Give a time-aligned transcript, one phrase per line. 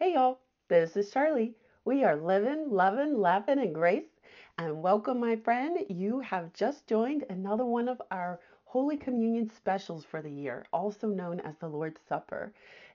[0.00, 0.38] Hey y'all,
[0.68, 1.54] this is Charlie.
[1.84, 4.06] We are living, loving, laughing, and grace.
[4.56, 5.78] And welcome, my friend.
[5.88, 11.08] You have just joined another one of our Holy Communion specials for the year, also
[11.08, 12.52] known as the Lord's Supper.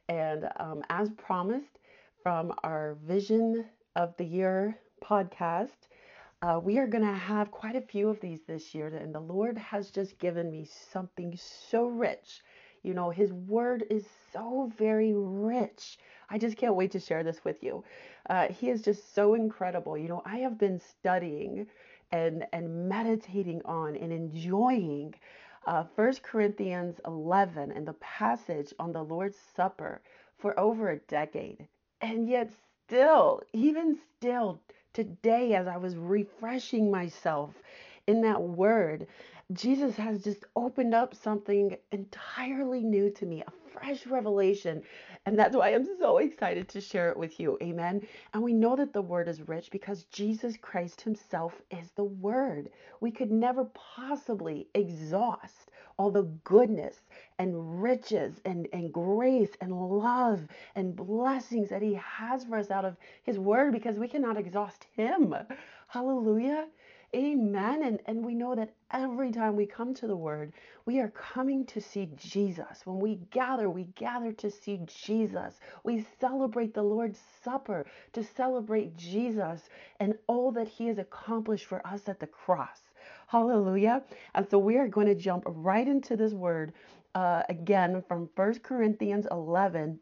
[0.07, 1.77] And um, as promised
[2.21, 3.65] from our Vision
[3.97, 5.87] of the Year podcast,
[6.41, 8.87] uh, we are going to have quite a few of these this year.
[8.87, 12.41] And the Lord has just given me something so rich.
[12.83, 15.97] You know, His Word is so very rich
[16.33, 17.83] I just can't wait to share this with you.
[18.27, 19.95] Uh, he is just so incredible.
[19.95, 21.67] You know, I have been studying
[22.11, 25.13] and and meditating on and enjoying
[25.67, 30.01] uh, 1 Corinthians 11 and the passage on the Lord's Supper
[30.39, 31.67] for over a decade.
[32.01, 32.49] And yet,
[32.87, 34.59] still, even still,
[34.91, 37.53] today, as I was refreshing myself
[38.07, 39.07] in that word,
[39.53, 44.81] Jesus has just opened up something entirely new to me, a fresh revelation.
[45.25, 47.57] And that's why I'm so excited to share it with you.
[47.63, 48.01] Amen.
[48.33, 52.69] And we know that the word is rich because Jesus Christ himself is the word.
[53.01, 56.97] We could never possibly exhaust all the goodness
[57.39, 60.41] and riches and, and grace and love
[60.75, 64.87] and blessings that he has for us out of his word because we cannot exhaust
[64.95, 65.35] him.
[65.87, 66.67] Hallelujah.
[67.15, 67.83] Amen.
[67.83, 70.53] And, and we know that every time we come to the Word,
[70.85, 72.85] we are coming to see Jesus.
[72.85, 75.59] When we gather, we gather to see Jesus.
[75.83, 81.85] We celebrate the Lord's Supper to celebrate Jesus and all that He has accomplished for
[81.87, 82.81] us at the cross.
[83.27, 84.03] Hallelujah.
[84.35, 86.73] And so we are going to jump right into this Word
[87.15, 89.99] uh, again from 1 Corinthians 11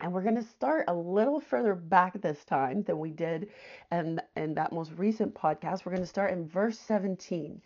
[0.00, 3.50] and we're going to start a little further back this time than we did
[3.92, 5.84] in, in that most recent podcast.
[5.84, 7.60] We're going to start in verse 17.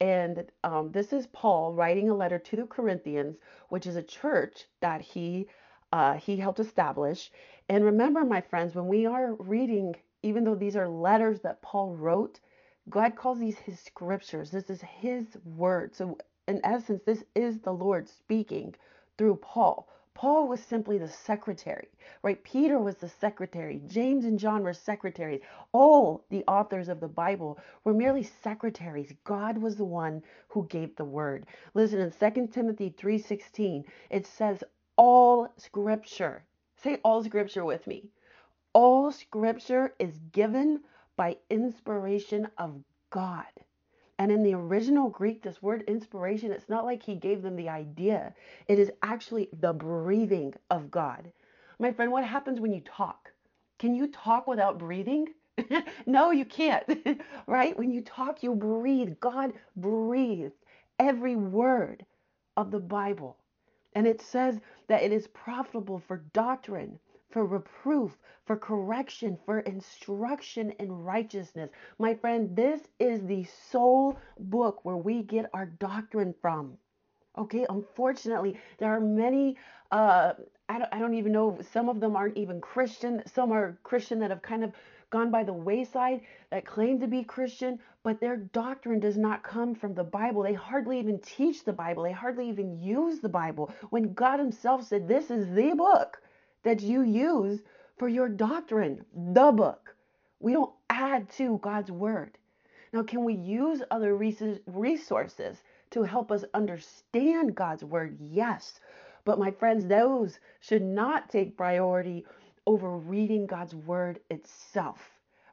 [0.00, 3.36] And um, this is Paul writing a letter to the Corinthians,
[3.68, 5.48] which is a church that he
[5.92, 7.32] uh, he helped establish.
[7.68, 11.96] And remember, my friends, when we are reading, even though these are letters that Paul
[11.96, 12.40] wrote,
[12.88, 14.50] God calls these his scriptures.
[14.52, 15.94] This is his word.
[15.94, 16.16] So,
[16.48, 18.74] in essence, this is the Lord speaking
[19.18, 19.88] through Paul.
[20.14, 21.88] Paul was simply the secretary,
[22.22, 22.42] right?
[22.42, 23.80] Peter was the secretary.
[23.86, 25.40] James and John were secretaries.
[25.72, 29.14] All the authors of the Bible were merely secretaries.
[29.24, 31.46] God was the one who gave the word.
[31.74, 34.64] Listen in 2 Timothy 3:16, it says
[34.96, 36.44] all scripture.
[36.76, 38.10] Say all scripture with me.
[38.74, 40.82] All scripture is given
[41.16, 43.46] by inspiration of God.
[44.20, 47.70] And in the original Greek, this word inspiration, it's not like he gave them the
[47.70, 48.34] idea.
[48.68, 51.32] It is actually the breathing of God.
[51.78, 53.32] My friend, what happens when you talk?
[53.78, 55.28] Can you talk without breathing?
[56.06, 56.84] no, you can't,
[57.46, 57.78] right?
[57.78, 59.14] When you talk, you breathe.
[59.20, 60.52] God breathed
[60.98, 62.04] every word
[62.58, 63.38] of the Bible.
[63.94, 66.98] And it says that it is profitable for doctrine,
[67.30, 71.70] for reproof, for correction, for instruction in righteousness.
[71.98, 76.76] My friend, this is the sole book where we get our doctrine from.
[77.38, 79.56] Okay, unfortunately, there are many,
[79.92, 80.32] uh,
[80.68, 83.22] I, don't, I don't even know, some of them aren't even Christian.
[83.26, 84.72] Some are Christian that have kind of
[85.10, 86.20] gone by the wayside
[86.50, 90.42] that claim to be Christian, but their doctrine does not come from the Bible.
[90.42, 93.72] They hardly even teach the Bible, they hardly even use the Bible.
[93.90, 96.20] When God Himself said, This is the book
[96.62, 97.60] that you use
[97.98, 99.94] for your doctrine, the book.
[100.40, 102.38] We don't add to God's word.
[102.92, 108.16] Now, can we use other resources to help us understand God's word?
[108.20, 108.80] Yes.
[109.24, 112.24] But my friends, those should not take priority
[112.66, 114.98] over reading God's word itself.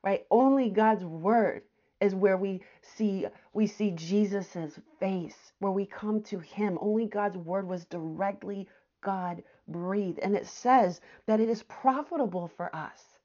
[0.03, 0.25] Right?
[0.31, 1.63] Only God's word
[1.99, 6.77] is where we see we see Jesus's face, where we come to him.
[6.79, 8.67] Only God's word was directly
[9.01, 10.19] God breathed.
[10.19, 13.17] And it says that it is profitable for us.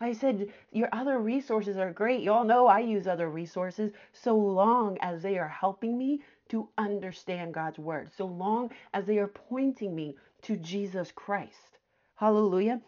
[0.00, 2.22] I said, Your other resources are great.
[2.22, 7.52] Y'all know I use other resources so long as they are helping me to understand
[7.52, 11.78] God's word, so long as they are pointing me to Jesus Christ.
[12.14, 12.80] Hallelujah.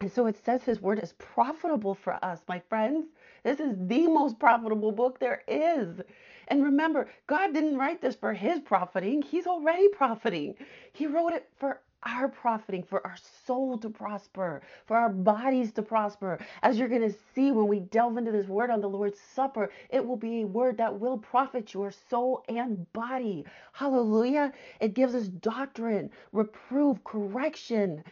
[0.00, 3.06] And so it says his word is profitable for us, my friends.
[3.44, 6.00] This is the most profitable book there is.
[6.48, 10.54] And remember, God didn't write this for his profiting, he's already profiting.
[10.92, 13.16] He wrote it for our profiting, for our
[13.46, 16.38] soul to prosper, for our bodies to prosper.
[16.62, 19.70] As you're going to see when we delve into this word on the Lord's Supper,
[19.90, 23.44] it will be a word that will profit your soul and body.
[23.72, 24.52] Hallelujah.
[24.80, 28.04] It gives us doctrine, reproof, correction,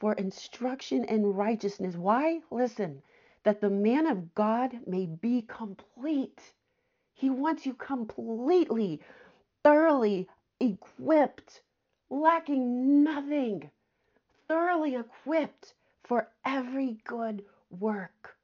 [0.00, 1.96] for instruction in righteousness.
[1.96, 2.40] Why?
[2.50, 3.02] Listen,
[3.44, 6.40] that the man of God may be complete
[7.14, 9.02] he wants you completely,
[9.62, 10.28] thoroughly
[10.60, 11.62] equipped,
[12.10, 13.70] lacking nothing,
[14.48, 15.74] thoroughly equipped
[16.04, 18.36] for every good work.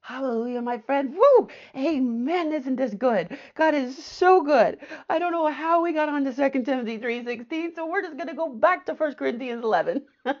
[0.00, 1.14] Hallelujah, my friend.
[1.14, 1.48] Woo!
[1.76, 2.52] Amen.
[2.52, 3.38] Isn't this good?
[3.54, 4.78] God is so good.
[5.08, 8.26] I don't know how we got on to 2 Timothy 3.16, so we're just going
[8.26, 10.02] to go back to 1 Corinthians 11.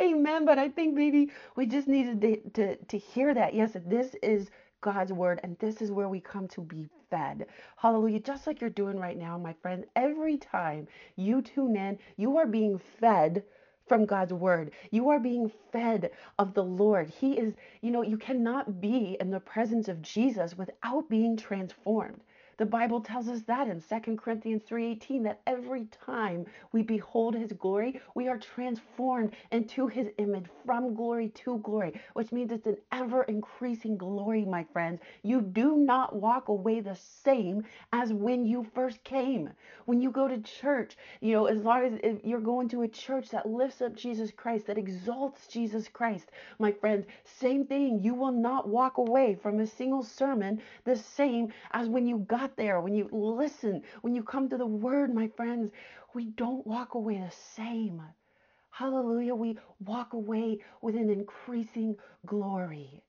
[0.00, 0.44] Amen.
[0.44, 3.52] But I think maybe we just needed to, to, to hear that.
[3.52, 4.48] Yes, this is
[4.80, 7.46] God's word, and this is where we come to be fed.
[7.76, 8.20] Hallelujah.
[8.20, 10.86] Just like you're doing right now, my friend, every time
[11.16, 13.42] you tune in, you are being fed
[13.86, 14.72] from God's word.
[14.90, 17.08] You are being fed of the Lord.
[17.08, 22.20] He is, you know, you cannot be in the presence of Jesus without being transformed.
[22.58, 27.52] The Bible tells us that in 2 Corinthians 3:18 that every time we behold his
[27.52, 32.76] glory, we are transformed into his image from glory to glory, which means it's an
[32.90, 35.00] ever increasing glory, my friends.
[35.22, 39.50] You do not walk away the same as when you first came.
[39.84, 43.30] When you go to church, you know, as long as you're going to a church
[43.30, 48.00] that lifts up Jesus Christ, that exalts Jesus Christ, my friends, same thing.
[48.02, 52.47] You will not walk away from a single sermon the same as when you got
[52.56, 55.72] there, when you listen, when you come to the word, my friends,
[56.14, 58.02] we don't walk away the same.
[58.70, 59.34] Hallelujah.
[59.34, 61.96] We walk away with an increasing
[62.26, 63.02] glory.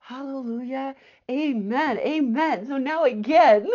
[0.00, 0.94] Hallelujah.
[1.30, 1.98] Amen.
[1.98, 2.66] Amen.
[2.66, 3.68] So now again,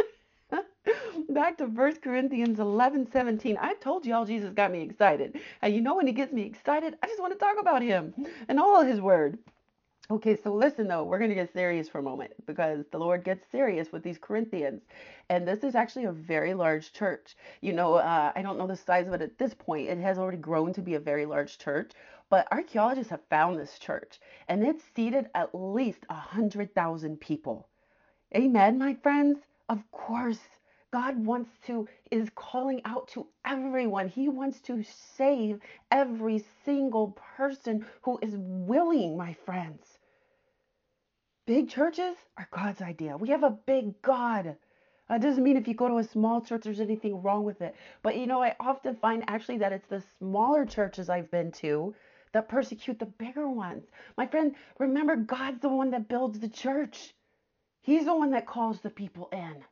[1.30, 3.58] back to 1 Corinthians 11 17.
[3.62, 5.40] I told y'all Jesus got me excited.
[5.62, 8.14] And you know when he gets me excited, I just want to talk about him
[8.48, 9.38] and all his word.
[10.12, 13.24] Okay, so listen though, we're going to get serious for a moment because the Lord
[13.24, 14.82] gets serious with these Corinthians.
[15.30, 17.36] And this is actually a very large church.
[17.62, 19.90] You know, uh, I don't know the size of it at this point.
[19.90, 21.92] It has already grown to be a very large church,
[22.30, 27.68] but archaeologists have found this church and it's seated at least a 100,000 people.
[28.36, 29.40] Amen, my friends?
[29.70, 30.40] Of course.
[30.94, 34.08] God wants to, is calling out to everyone.
[34.08, 34.84] He wants to
[35.18, 35.60] save
[35.90, 39.98] every single person who is willing, my friends.
[41.48, 43.18] Big churches are God's idea.
[43.18, 44.56] We have a big God.
[45.10, 47.74] That doesn't mean if you go to a small church, there's anything wrong with it.
[48.04, 51.96] But you know, I often find actually that it's the smaller churches I've been to
[52.34, 53.88] that persecute the bigger ones.
[54.16, 57.16] My friend, remember, God's the one that builds the church,
[57.82, 59.64] He's the one that calls the people in.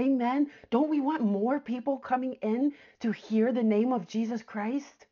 [0.00, 0.50] Amen.
[0.70, 5.06] Don't we want more people coming in to hear the name of Jesus Christ?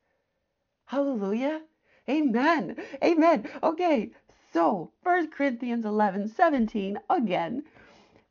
[0.86, 1.60] Hallelujah.
[2.08, 2.76] Amen.
[3.04, 3.48] Amen.
[3.62, 4.10] Okay,
[4.50, 7.64] so, 1 Corinthians 11 17, again,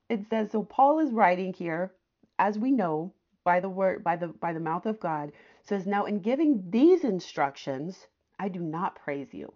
[0.10, 1.94] it says, so Paul is writing here,
[2.40, 3.14] as we know,
[3.44, 5.32] by the word, by the by the mouth of God,
[5.62, 8.08] says, Now in giving these instructions,
[8.40, 9.54] I do not praise you.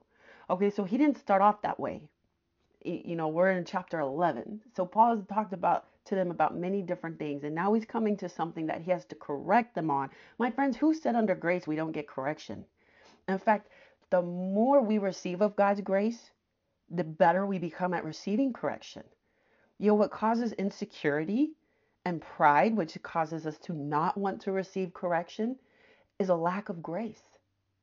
[0.50, 2.04] Okay, so he didn't start off that way.
[2.84, 4.62] You know, we're in chapter 11.
[4.76, 8.18] So Paul has talked about to them about many different things, and now he's coming
[8.18, 10.10] to something that he has to correct them on.
[10.38, 12.66] My friends, who said under grace we don't get correction?
[13.30, 13.70] In fact,
[14.10, 16.32] the more we receive of God's grace,
[16.90, 19.04] the better we become at receiving correction.
[19.80, 21.54] You know, what causes insecurity
[22.04, 25.56] and pride, which causes us to not want to receive correction,
[26.20, 27.24] is a lack of grace,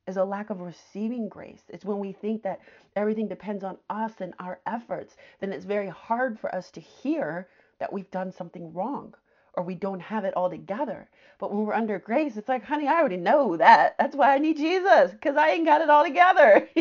[0.06, 1.62] is a lack of receiving grace.
[1.70, 2.60] It's when we think that
[2.94, 7.48] everything depends on us and our efforts, then it's very hard for us to hear
[7.78, 9.14] that we've done something wrong
[9.54, 11.08] or we don't have it all together.
[11.38, 13.96] But when we're under grace, it's like, honey, I already know that.
[13.98, 16.68] That's why I need Jesus because I ain't got it all together.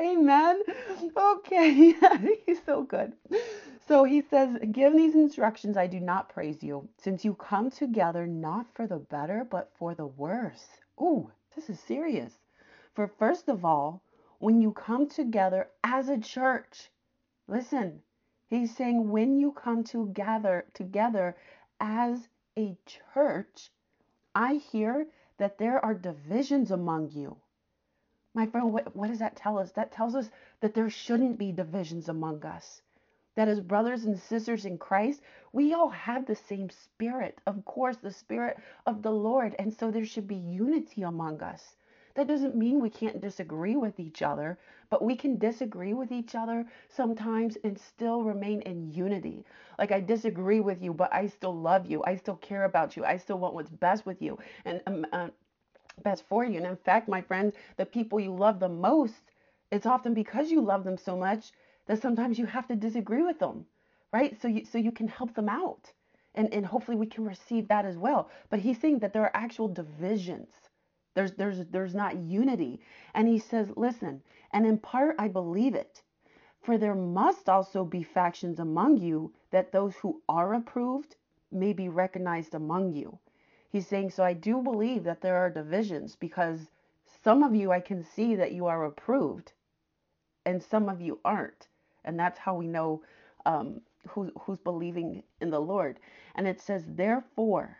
[0.00, 0.62] Amen.
[1.16, 1.94] Okay.
[2.46, 3.14] He's so good.
[3.86, 8.26] So he says, Give these instructions, I do not praise you, since you come together
[8.26, 10.66] not for the better, but for the worse.
[11.00, 12.34] Ooh, this is serious.
[12.94, 14.02] For first of all,
[14.38, 16.90] when you come together as a church,
[17.46, 18.02] listen,
[18.48, 21.36] he's saying when you come together together
[21.80, 22.28] as
[22.58, 23.70] a church,
[24.34, 25.06] I hear
[25.38, 27.36] that there are divisions among you.
[28.34, 29.72] My friend, what, what does that tell us?
[29.72, 32.82] That tells us that there shouldn't be divisions among us.
[33.36, 37.40] That as brothers and sisters in Christ, we all have the same spirit.
[37.46, 39.54] Of course, the spirit of the Lord.
[39.58, 41.76] And so there should be unity among us.
[42.18, 44.58] That doesn't mean we can't disagree with each other,
[44.90, 49.44] but we can disagree with each other sometimes and still remain in unity.
[49.78, 52.02] Like I disagree with you, but I still love you.
[52.04, 53.04] I still care about you.
[53.04, 54.36] I still want what's best with you.
[54.64, 55.28] And um, uh,
[56.02, 56.56] best for you.
[56.56, 59.30] And in fact, my friends, the people you love the most,
[59.70, 61.52] it's often because you love them so much
[61.86, 63.64] that sometimes you have to disagree with them,
[64.12, 64.36] right?
[64.42, 65.92] So you so you can help them out.
[66.34, 68.28] And and hopefully we can receive that as well.
[68.50, 70.67] But he's saying that there are actual divisions.
[71.18, 72.80] There's there's there's not unity.
[73.14, 74.22] And he says, listen,
[74.52, 76.02] and in part I believe it.
[76.62, 81.16] For there must also be factions among you that those who are approved
[81.52, 83.18] may be recognized among you.
[83.70, 86.70] He's saying, so I do believe that there are divisions because
[87.24, 89.52] Some of you, I can see that you are approved,
[90.46, 91.68] and some of you aren't.
[92.04, 93.02] And that's how we know
[93.46, 96.00] um, who, who's believing in the Lord.
[96.34, 97.78] And it says, therefore,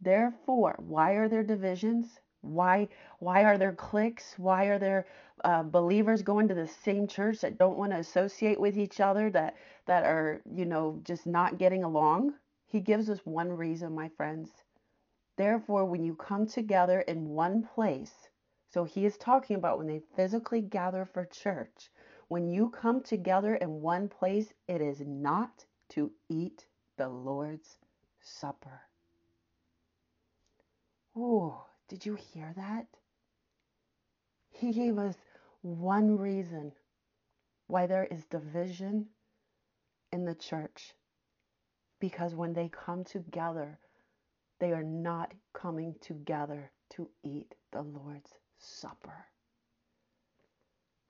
[0.00, 2.20] therefore, why are there divisions?
[2.46, 2.88] Why
[3.18, 4.34] why are there cliques?
[4.38, 5.06] Why are there
[5.44, 9.30] uh, believers going to the same church that don't want to associate with each other?
[9.30, 12.34] That that are you know just not getting along?
[12.66, 14.50] He gives us one reason, my friends.
[15.36, 18.28] Therefore, when you come together in one place,
[18.70, 21.90] so he is talking about when they physically gather for church.
[22.28, 27.78] When you come together in one place, it is not to eat the Lord's
[28.20, 28.82] Supper.
[31.14, 32.86] Oh, did you hear that?
[34.50, 35.16] He gave us
[35.62, 36.72] one reason
[37.66, 39.06] why there is division
[40.12, 40.94] in the church.
[42.00, 43.78] Because when they come together,
[44.58, 49.26] they are not coming together to eat the Lord's Supper.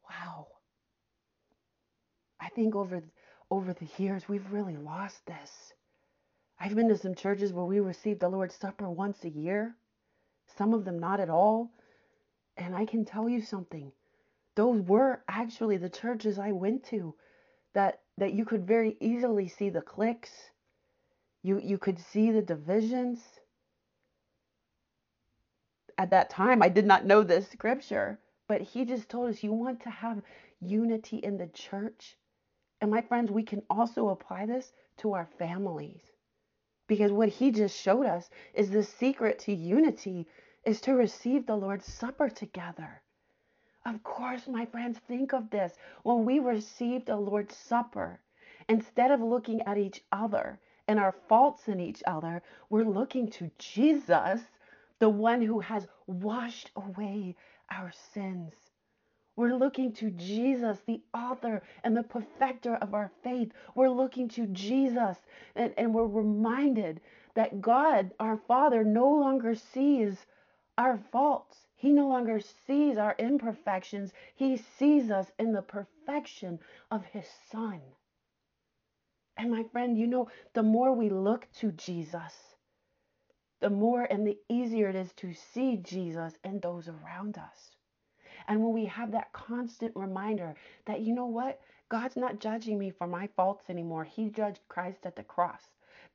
[0.09, 0.47] Wow.
[2.41, 3.03] I think over
[3.51, 5.73] over the years we've really lost this.
[6.59, 9.77] I've been to some churches where we receive the Lord's Supper once a year,
[10.57, 11.71] some of them not at all.
[12.57, 13.93] And I can tell you something.
[14.55, 17.15] Those were actually the churches I went to
[17.75, 20.51] that that you could very easily see the cliques.
[21.43, 23.21] You you could see the divisions.
[25.99, 29.53] At that time I did not know this scripture, but he just told us you
[29.53, 30.23] want to have
[30.61, 32.17] unity in the church.
[32.81, 36.01] And my friends, we can also apply this to our families.
[36.87, 40.27] Because what he just showed us is the secret to unity
[40.67, 43.01] is to receive the Lord's Supper together.
[43.87, 45.73] Of course, my friends, think of this.
[46.03, 48.19] When we receive the Lord's Supper,
[48.69, 50.59] instead of looking at each other
[50.89, 54.41] and our faults in each other, we're looking to Jesus,
[54.99, 57.37] the one who has washed away
[57.71, 58.53] our sins.
[59.37, 63.53] We're looking to Jesus, the author and the perfecter of our faith.
[63.77, 65.19] We're looking to Jesus,
[65.55, 67.01] and, and we're reminded
[67.35, 70.27] that God, our Father, no longer sees
[70.79, 71.67] our faults.
[71.75, 74.13] He no longer sees our imperfections.
[74.35, 76.59] He sees us in the perfection
[76.91, 77.81] of His Son.
[79.37, 82.57] And my friend, you know, the more we look to Jesus,
[83.61, 87.77] the more and the easier it is to see Jesus and those around us.
[88.49, 90.55] And when we have that constant reminder
[90.87, 91.61] that, you know what?
[91.89, 94.05] God's not judging me for my faults anymore.
[94.05, 95.63] He judged Christ at the cross.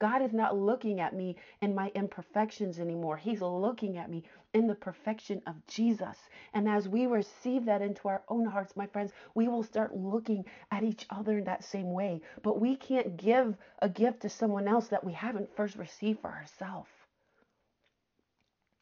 [0.02, 3.18] God is not looking at me in my imperfections anymore.
[3.18, 6.18] He's looking at me in the perfection of Jesus.
[6.56, 10.44] And as we receive that into our own hearts, my friends, we will start looking
[10.72, 12.22] at each other in that same way.
[12.42, 16.32] But we can't give a gift to someone else that we haven't first received for
[16.32, 16.90] ourselves.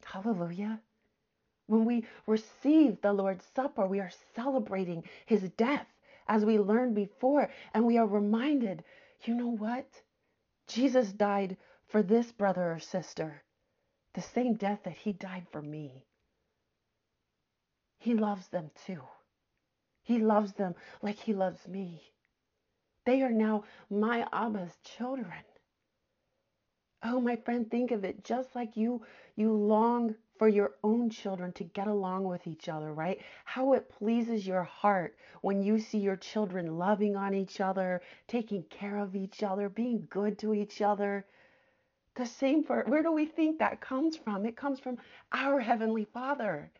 [0.06, 0.80] Hallelujah.
[1.66, 5.86] When we receive the Lord's Supper, we are celebrating his death
[6.28, 7.50] as we learned before.
[7.74, 8.84] And we are reminded,
[9.24, 9.86] you know what?
[10.70, 11.56] Jesus died
[11.88, 13.42] for this brother or sister,
[14.14, 16.06] the same death that he died for me.
[17.98, 19.02] He loves them too.
[20.02, 22.02] He loves them like he loves me.
[23.04, 25.44] They are now my Abba's children.
[27.02, 29.02] Oh, my friend, think of it just like you
[29.36, 33.20] you long for your own children to get along with each other, right?
[33.44, 38.62] How it pleases your heart when you see your children loving on each other, taking
[38.62, 41.26] care of each other, being good to each other.
[42.14, 44.46] The same for where do we think that comes from?
[44.46, 44.96] It comes from
[45.30, 46.70] our Heavenly Father.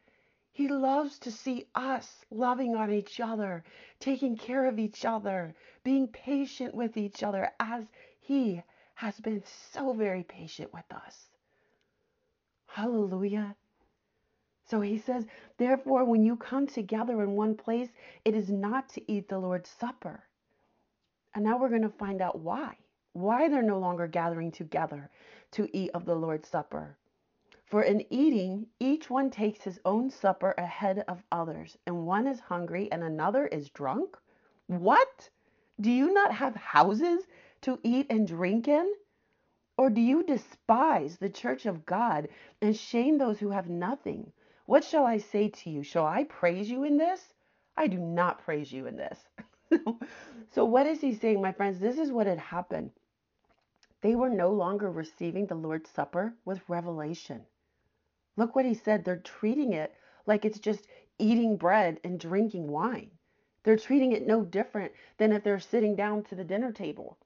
[0.53, 3.63] He loves to see us loving on each other,
[3.99, 7.85] taking care of each other, being patient with each other as
[8.21, 8.63] He
[8.95, 9.43] has been
[9.75, 11.30] so very patient with us.
[12.73, 13.57] Hallelujah.
[14.65, 15.27] So he says,
[15.59, 17.89] therefore, when you come together in one place,
[18.25, 20.23] it is not to eat the Lord's Supper.
[21.35, 22.77] And now we're going to find out why.
[23.13, 25.11] Why they're no longer gathering together
[25.53, 26.97] to eat of the Lord's Supper.
[27.67, 32.39] For in eating, each one takes his own supper ahead of others, and one is
[32.39, 34.17] hungry and another is drunk.
[34.69, 35.29] What?
[35.81, 37.27] Do you not have houses
[37.63, 38.93] to eat and drink in?
[39.81, 42.29] Or do you despise the church of God
[42.61, 44.31] and shame those who have nothing?
[44.67, 45.83] What shall I say to you?
[45.83, 47.33] Shall I praise you in this?
[47.79, 49.27] I do not praise you in this.
[50.51, 51.81] so, what is he saying, my friends?
[51.81, 52.91] This is what had happened.
[54.03, 57.47] They were no longer receiving the Lord's Supper with revelation.
[58.37, 59.03] Look what he said.
[59.03, 59.95] They're treating it
[60.27, 63.13] like it's just eating bread and drinking wine.
[63.63, 67.17] They're treating it no different than if they're sitting down to the dinner table.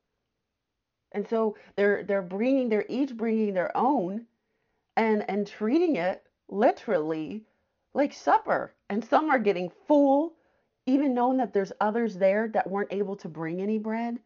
[1.14, 4.26] And so they're they're bringing they're each bringing their own
[4.96, 7.44] and and treating it literally
[7.94, 8.74] like supper.
[8.90, 10.34] And some are getting full,
[10.86, 14.18] even knowing that there's others there that weren't able to bring any bread.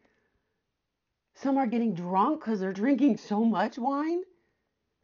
[1.35, 4.23] Some are getting drunk because they're drinking so much wine.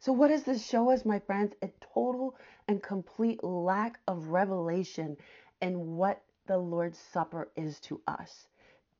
[0.00, 1.54] So, what does this show us, my friends?
[1.62, 2.36] A total
[2.68, 5.16] and complete lack of revelation
[5.62, 8.48] in what the Lord's Supper is to us.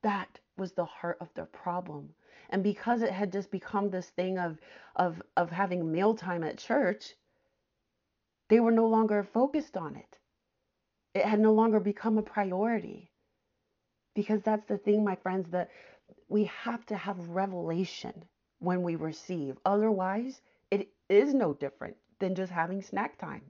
[0.03, 2.15] That was the heart of the problem.
[2.51, 4.59] And because it had just become this thing of,
[4.95, 7.15] of, of having mealtime at church,
[8.49, 10.19] they were no longer focused on it.
[11.15, 13.11] It had no longer become a priority.
[14.15, 15.71] Because that's the thing, my friends, that
[16.29, 18.25] we have to have revelation
[18.59, 19.57] when we receive.
[19.65, 23.43] Otherwise, it is no different than just having snack time.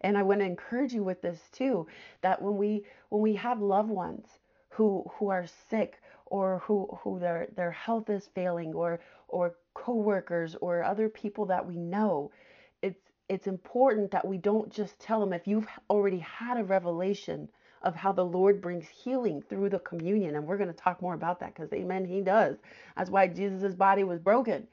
[0.00, 1.86] And I want to encourage you with this too
[2.20, 4.26] that when we when we have loved ones
[4.68, 10.56] who who are sick or who who their their health is failing or or coworkers
[10.60, 12.30] or other people that we know,
[12.82, 17.48] it's it's important that we don't just tell them if you've already had a revelation
[17.82, 20.34] of how the Lord brings healing through the communion.
[20.34, 22.56] And we're going to talk more about that because, amen, He does.
[22.96, 24.66] That's why Jesus' body was broken.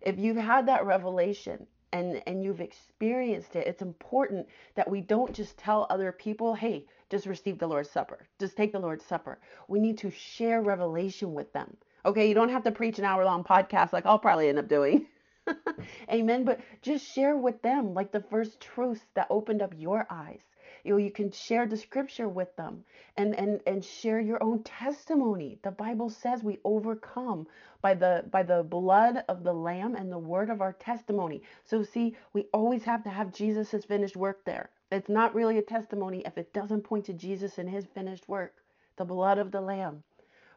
[0.00, 5.32] If you've had that revelation and, and you've experienced it, it's important that we don't
[5.32, 9.38] just tell other people, hey, just receive the Lord's Supper, just take the Lord's Supper.
[9.68, 11.76] We need to share revelation with them.
[12.04, 14.68] Okay, you don't have to preach an hour long podcast like I'll probably end up
[14.68, 15.06] doing.
[16.12, 16.44] Amen.
[16.44, 20.40] But just share with them like the first truths that opened up your eyes.
[20.86, 22.84] You know, you can share the scripture with them
[23.16, 25.58] and and and share your own testimony.
[25.62, 27.48] The Bible says we overcome
[27.82, 31.42] by the by the blood of the lamb and the word of our testimony.
[31.64, 34.70] So see, we always have to have Jesus' finished work there.
[34.92, 38.54] It's not really a testimony if it doesn't point to Jesus and his finished work,
[38.96, 40.04] the blood of the lamb.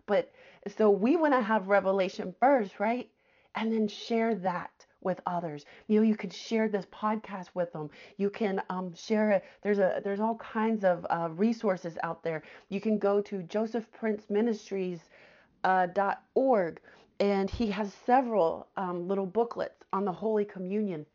[0.05, 0.31] But
[0.77, 3.09] so we want to have revelation first, right?
[3.55, 5.65] And then share that with others.
[5.87, 7.89] You know, you can share this podcast with them.
[8.17, 9.43] You can um, share it.
[9.61, 12.43] There's a there's all kinds of uh, resources out there.
[12.69, 14.99] You can go to Joseph Prince Ministries
[15.63, 15.87] uh,
[17.19, 21.05] and he has several um, little booklets on the Holy Communion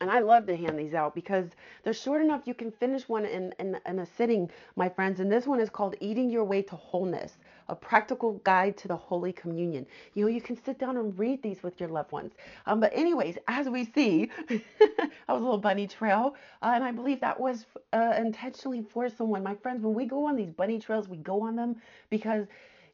[0.00, 1.50] and I love to hand these out because
[1.82, 5.20] they're short enough you can finish one in, in, in, a sitting, my friends.
[5.20, 7.36] And this one is called Eating Your Way to Wholeness,
[7.70, 9.86] a practical guide to the Holy Communion.
[10.14, 12.32] You know, you can sit down and read these with your loved ones.
[12.66, 16.34] Um, but, anyways, as we see, that was a little bunny trail.
[16.62, 19.42] Uh, and I believe that was uh, intentionally for someone.
[19.42, 21.76] My friends, when we go on these bunny trails, we go on them
[22.10, 22.46] because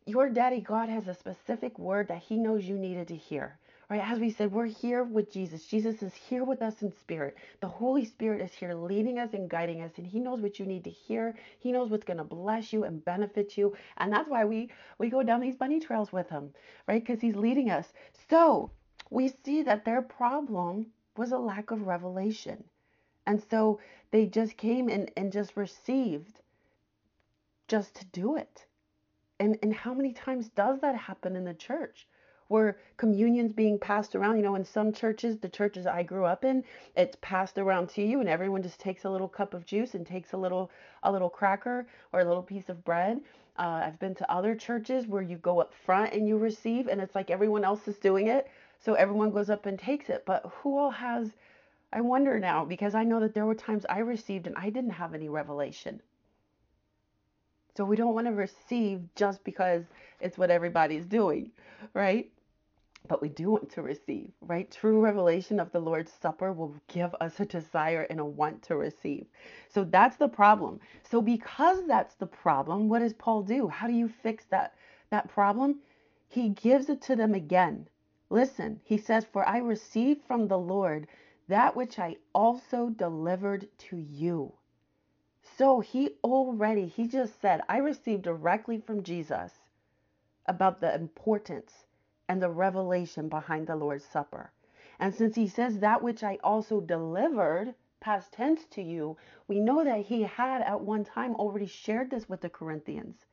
[0.04, 4.02] your daddy God has a specific word that he knows you needed to hear right?
[4.02, 5.64] As we said, we're here with Jesus.
[5.64, 7.36] Jesus is here with us in spirit.
[7.60, 10.66] The Holy Spirit is here leading us and guiding us, and He knows what you
[10.66, 11.36] need to hear.
[11.60, 13.76] He knows what's going to bless you and benefit you.
[13.98, 16.50] And that's why we, we go down these bunny trails with Him,
[16.88, 17.04] right?
[17.04, 17.92] Because He's leading us.
[18.28, 18.72] So
[19.10, 22.64] we see that their problem was a lack of revelation.
[23.26, 26.40] And so they just came and, and just received
[27.68, 28.64] just to do it.
[29.38, 32.06] And, and how many times does that happen in the church?
[32.48, 34.36] Where communion's being passed around.
[34.36, 36.64] You know, in some churches, the churches I grew up in,
[36.96, 40.06] it's passed around to you, and everyone just takes a little cup of juice and
[40.06, 40.70] takes a little
[41.02, 43.20] a little cracker or a little piece of bread.
[43.58, 47.00] Uh, I've been to other churches where you go up front and you receive, and
[47.00, 50.24] it's like everyone else is doing it, so everyone goes up and takes it.
[50.26, 51.30] But who all has?
[51.92, 54.90] I wonder now because I know that there were times I received and I didn't
[54.90, 56.02] have any revelation.
[57.76, 59.84] So we don't want to receive just because
[60.20, 61.50] it's what everybody's doing,
[61.92, 62.30] right?
[63.08, 64.70] But we do want to receive, right?
[64.70, 68.76] True revelation of the Lord's Supper will give us a desire and a want to
[68.76, 69.26] receive.
[69.68, 70.80] So that's the problem.
[71.02, 73.68] So because that's the problem, what does Paul do?
[73.68, 74.74] How do you fix that
[75.10, 75.80] that problem?
[76.28, 77.88] He gives it to them again.
[78.30, 81.06] Listen, he says, "For I received from the Lord
[81.48, 84.52] that which I also delivered to you."
[85.56, 89.52] So he already, he just said, I received directly from Jesus
[90.46, 91.85] about the importance
[92.28, 94.52] and the revelation behind the Lord's Supper.
[94.98, 99.16] And since he says that which I also delivered, past tense to you,
[99.48, 103.26] we know that he had at one time already shared this with the Corinthians.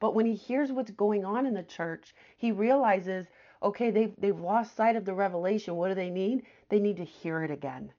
[0.00, 3.26] But when he hears what's going on in the church, he realizes,
[3.62, 5.74] okay, they've, they've lost sight of the revelation.
[5.74, 6.44] What do they need?
[6.68, 7.92] They need to hear it again.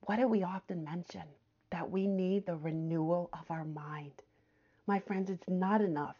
[0.00, 1.22] What do we often mention?
[1.70, 4.22] That we need the renewal of our mind.
[4.86, 6.16] My friends, it's not enough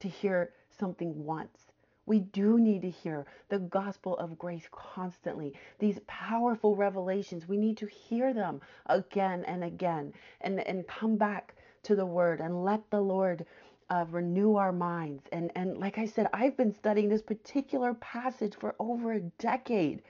[0.00, 1.69] to hear something once.
[2.10, 5.54] We do need to hear the gospel of grace constantly.
[5.78, 11.54] These powerful revelations, we need to hear them again and again and, and come back
[11.84, 13.46] to the word and let the Lord
[13.90, 15.22] uh, renew our minds.
[15.30, 20.02] And, and like I said, I've been studying this particular passage for over a decade.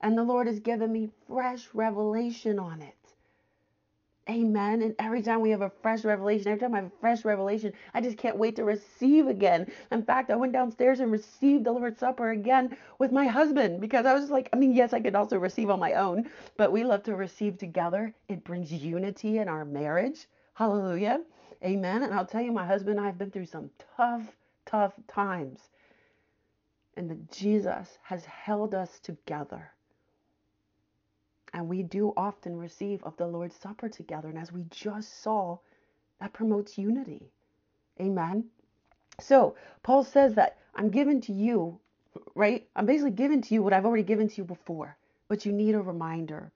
[0.00, 2.94] And the Lord has given me fresh revelation on it.
[4.30, 4.82] Amen.
[4.82, 7.72] And every time we have a fresh revelation, every time I have a fresh revelation,
[7.92, 9.66] I just can't wait to receive again.
[9.90, 14.06] In fact, I went downstairs and received the Lord's Supper again with my husband because
[14.06, 16.84] I was like, I mean, yes, I could also receive on my own, but we
[16.84, 18.14] love to receive together.
[18.28, 20.28] It brings unity in our marriage.
[20.54, 21.20] Hallelujah.
[21.64, 22.04] Amen.
[22.04, 25.58] And I'll tell you, my husband and I have been through some tough, tough times.
[26.96, 29.72] And that Jesus has held us together.
[31.54, 34.28] And we do often receive of the Lord's Supper together.
[34.28, 35.58] And as we just saw,
[36.18, 37.30] that promotes unity.
[38.00, 38.50] Amen.
[39.20, 41.78] So Paul says that I'm given to you,
[42.34, 42.66] right?
[42.74, 44.96] I'm basically given to you what I've already given to you before,
[45.28, 46.52] but you need a reminder.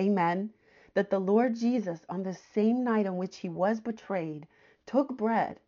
[0.00, 0.50] Amen.
[0.94, 4.48] That the Lord Jesus, on the same night on which he was betrayed,
[4.86, 5.60] took bread.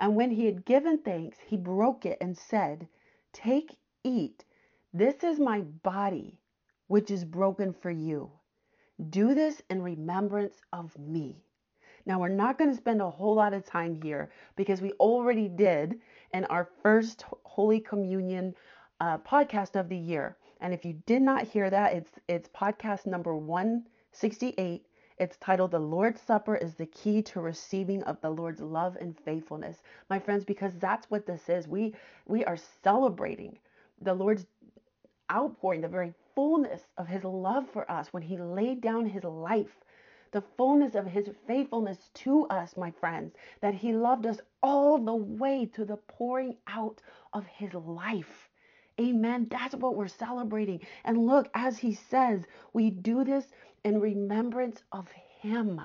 [0.00, 2.88] And when he had given thanks, he broke it and said,
[3.32, 4.44] Take, eat.
[4.92, 6.38] This is my body
[6.88, 8.30] which is broken for you.
[9.10, 11.42] Do this in remembrance of me.
[12.06, 15.48] Now, we're not going to spend a whole lot of time here because we already
[15.48, 16.00] did
[16.32, 18.54] in our first Holy Communion
[19.00, 20.36] uh, podcast of the year.
[20.60, 24.86] And if you did not hear that, it's it's podcast number 168.
[25.18, 29.18] It's titled The Lord's Supper is the key to receiving of the Lord's love and
[29.18, 29.82] faithfulness.
[30.08, 31.66] My friends, because that's what this is.
[31.66, 31.94] We
[32.26, 33.58] we are celebrating
[34.00, 34.46] the Lord's
[35.30, 39.80] outpouring, the very fullness of his love for us when he laid down his life,
[40.30, 45.14] the fullness of his faithfulness to us, my friends, that he loved us all the
[45.14, 47.00] way to the pouring out
[47.32, 48.48] of his life.
[49.00, 49.46] Amen.
[49.50, 50.80] That's what we're celebrating.
[51.04, 53.46] And look, as he says, we do this
[53.84, 55.08] in remembrance of
[55.40, 55.80] him.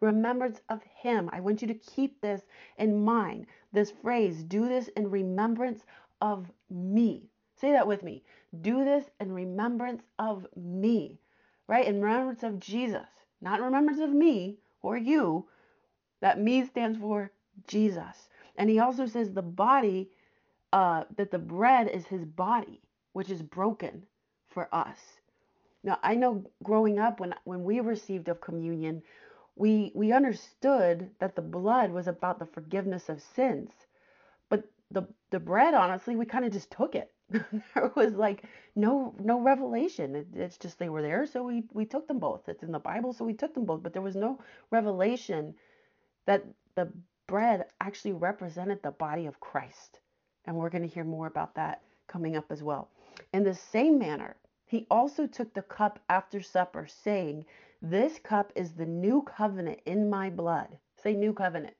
[0.00, 1.30] Remembrance of him.
[1.32, 2.42] I want you to keep this
[2.78, 3.46] in mind.
[3.72, 5.84] This phrase, do this in remembrance
[6.20, 7.30] of me.
[7.64, 8.22] Say that with me.
[8.60, 11.18] Do this in remembrance of me,
[11.66, 11.86] right?
[11.86, 13.08] In remembrance of Jesus,
[13.40, 15.48] not in remembrance of me or you.
[16.20, 17.30] That me stands for
[17.66, 18.28] Jesus.
[18.56, 20.10] And he also says the body,
[20.74, 22.82] uh, that the bread is his body,
[23.14, 24.02] which is broken
[24.46, 24.98] for us.
[25.82, 29.02] Now, I know growing up when when we received of communion,
[29.56, 33.70] we we understood that the blood was about the forgiveness of sins.
[34.50, 37.13] But the the bread, honestly, we kind of just took it.
[37.74, 38.44] there was like
[38.76, 40.16] no no revelation.
[40.16, 42.48] It, it's just they were there, so we we took them both.
[42.48, 43.82] It's in the Bible, so we took them both.
[43.82, 45.54] But there was no revelation
[46.26, 46.44] that
[46.76, 46.92] the
[47.26, 50.00] bread actually represented the body of Christ,
[50.46, 52.90] and we're going to hear more about that coming up as well.
[53.32, 57.46] In the same manner, he also took the cup after supper, saying,
[57.82, 61.74] "This cup is the new covenant in my blood." Say new covenant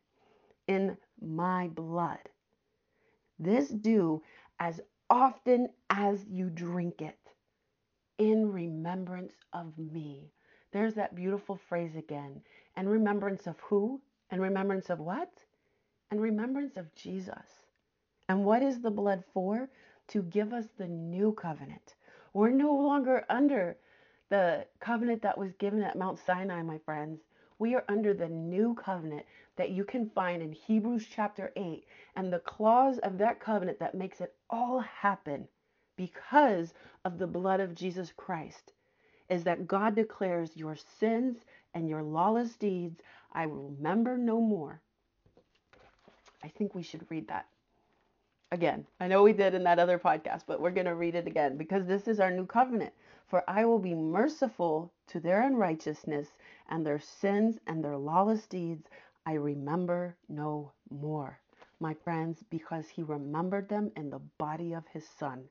[0.69, 2.21] in my blood.
[3.39, 4.23] This do
[4.61, 7.19] as often as you drink it
[8.19, 10.31] in remembrance of me.
[10.73, 12.41] There's that beautiful phrase again.
[12.77, 14.01] And remembrance of who?
[14.31, 15.31] And remembrance of what?
[16.11, 17.65] And remembrance of Jesus.
[18.29, 19.69] And what is the blood for?
[20.09, 21.95] To give us the new covenant.
[22.33, 23.77] We're no longer under
[24.31, 27.21] the covenant that was given at Mount Sinai, my friends.
[27.59, 29.25] We are under the new covenant
[29.57, 31.85] that you can find in Hebrews chapter 8
[32.17, 35.49] and the clause of that covenant that makes it all happen
[35.97, 38.73] because of the blood of Jesus Christ
[39.29, 41.39] is that God declares your sins
[41.75, 43.01] and your lawless deeds
[43.33, 44.81] I will remember no more.
[46.45, 47.47] I think we should read that
[48.53, 48.87] again.
[49.01, 51.57] I know we did in that other podcast, but we're going to read it again
[51.57, 52.93] because this is our new covenant.
[53.27, 56.29] For I will be merciful to their unrighteousness
[56.69, 58.87] and their sins and their lawless deeds
[59.27, 61.41] I remember no more,
[61.85, 65.45] my friends, because he remembered them in the body of his son.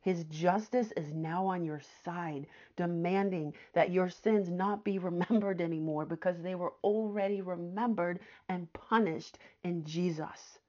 [0.00, 6.06] His justice is now on your side, demanding that your sins not be remembered anymore
[6.06, 10.60] because they were already remembered and punished in Jesus.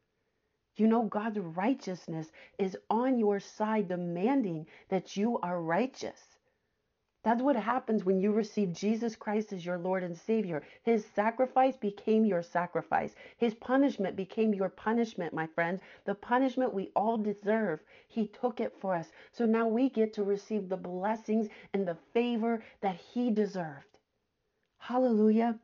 [0.78, 6.37] You know, God's righteousness is on your side, demanding that you are righteous.
[7.28, 10.64] That's what happens when you receive Jesus Christ as your Lord and Savior.
[10.84, 13.16] His sacrifice became your sacrifice.
[13.36, 15.82] His punishment became your punishment, my friends.
[16.06, 19.12] The punishment we all deserve, He took it for us.
[19.34, 23.98] So now we get to receive the blessings and the favor that He deserved.
[24.78, 25.60] Hallelujah.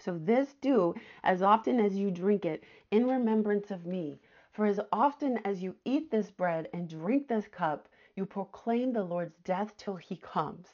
[0.00, 4.20] So this do as often as you drink it in remembrance of me.
[4.52, 9.02] For as often as you eat this bread and drink this cup, you proclaim the
[9.04, 10.68] Lord's death till he comes.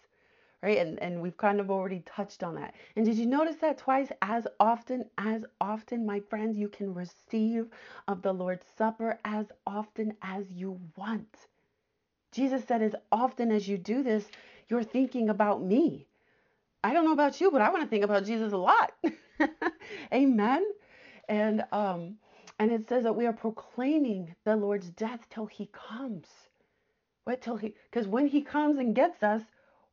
[0.62, 0.78] Right?
[0.78, 2.74] And and we've kind of already touched on that.
[2.96, 4.08] And did you notice that twice?
[4.22, 7.68] As often, as often, my friends, you can receive
[8.08, 11.46] of the Lord's Supper as often as you want.
[12.32, 14.26] Jesus said, as often as you do this,
[14.68, 16.06] you're thinking about me.
[16.84, 18.92] I don't know about you, but I want to think about Jesus a lot.
[20.12, 20.64] Amen.
[21.28, 22.16] And um,
[22.58, 26.47] and it says that we are proclaiming the Lord's death till he comes.
[27.28, 29.42] What till he because when he comes and gets us,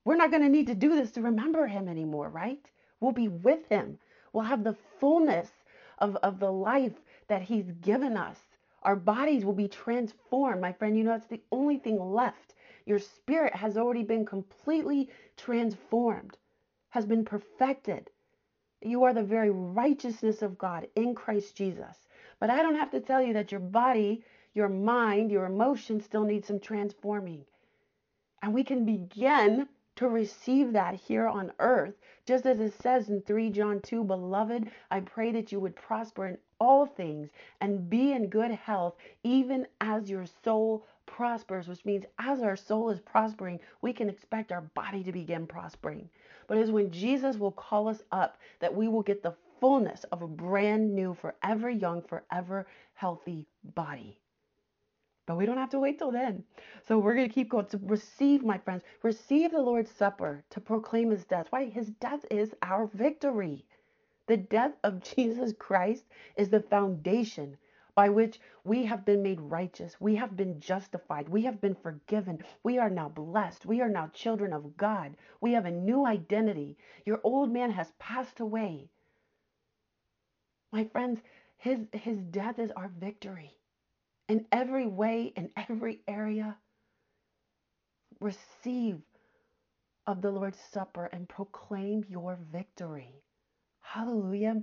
[0.06, 2.66] we're not going to need to do this to remember him anymore, right?
[3.02, 4.00] We'll be with him.
[4.32, 5.50] We'll have the fullness
[5.98, 6.94] of, of the life
[7.28, 8.40] that he's given us.
[8.84, 10.62] Our bodies will be transformed.
[10.62, 12.54] My friend, you know, it's the only thing left.
[12.86, 16.38] Your spirit has already been completely transformed,
[16.92, 18.12] has been perfected.
[18.82, 22.08] You are the very righteousness of God in Christ Jesus.
[22.40, 24.24] But I don't have to tell you that your body,
[24.56, 27.46] your mind, your emotions still need some transforming.
[28.42, 31.94] And we can begin to receive that here on earth.
[32.26, 36.28] Just as it says in 3 John 2, Beloved, I pray that you would prosper
[36.28, 37.30] in all things
[37.62, 42.90] and be in good health, even as your soul prospers, which means as our soul
[42.90, 46.10] is prospering, we can expect our body to begin prospering.
[46.48, 50.22] But it's when Jesus will call us up that we will get the fullness of
[50.22, 54.18] a brand new, forever young, forever healthy body.
[55.28, 56.44] But we don't have to wait till then.
[56.84, 60.62] So we're going to keep going to receive, my friends, receive the Lord's Supper to
[60.62, 61.48] proclaim his death.
[61.50, 61.66] Why?
[61.66, 63.66] His death is our victory.
[64.28, 67.58] The death of Jesus Christ is the foundation
[67.96, 70.00] by which we have been made righteous.
[70.00, 71.28] We have been justified.
[71.28, 72.44] We have been forgiven.
[72.62, 73.66] We are now blessed.
[73.66, 75.18] We are now children of God.
[75.42, 76.78] We have a new identity.
[77.04, 78.90] Your old man has passed away.
[80.72, 81.22] My friends,
[81.58, 83.58] his, his death is our victory
[84.28, 86.58] in every way, in every area.
[88.20, 89.00] Receive
[90.08, 93.14] of the Lord's Supper and proclaim your victory.
[93.82, 94.62] Hallelujah.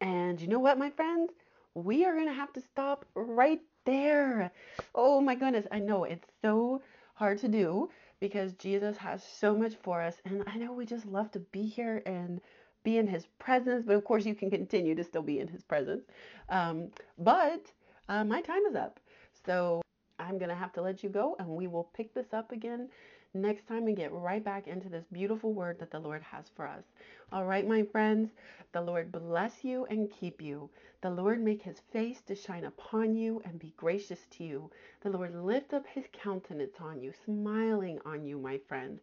[0.00, 1.32] And you know what, my friends?
[1.74, 4.52] We are going to have to stop right there.
[4.94, 5.66] Oh my goodness.
[5.72, 6.82] I know it's so
[7.14, 7.88] hard to do
[8.20, 10.16] because Jesus has so much for us.
[10.24, 12.40] And I know we just love to be here and
[12.84, 15.62] be in his presence, but of course you can continue to still be in his
[15.62, 16.04] presence.
[16.48, 17.70] Um, but
[18.08, 19.00] uh, my time is up.
[19.44, 19.82] So
[20.18, 22.88] I'm going to have to let you go and we will pick this up again
[23.34, 26.66] next time and get right back into this beautiful word that the Lord has for
[26.66, 26.84] us.
[27.30, 28.30] All right, my friends,
[28.72, 30.70] the Lord bless you and keep you.
[31.02, 34.70] The Lord make his face to shine upon you and be gracious to you.
[35.02, 38.98] The Lord lift up his countenance on you, smiling on you, my friend.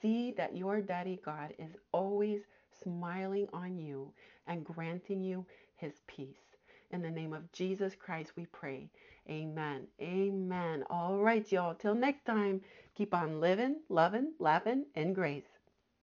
[0.00, 2.42] See that your daddy God is always
[2.82, 4.12] smiling on you
[4.46, 6.56] and granting you his peace.
[6.90, 8.90] In the name of Jesus Christ, we pray.
[9.28, 9.86] Amen.
[10.00, 10.84] Amen.
[10.90, 11.74] All right, y'all.
[11.74, 12.60] Till next time,
[12.94, 15.53] keep on living, loving, laughing in grace.